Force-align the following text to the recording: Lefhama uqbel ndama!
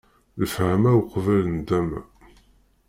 Lefhama 0.39 0.91
uqbel 0.99 1.45
ndama! 1.57 2.01